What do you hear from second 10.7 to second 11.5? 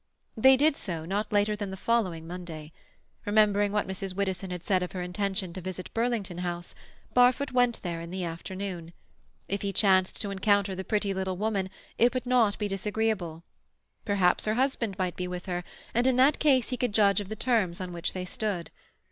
the pretty little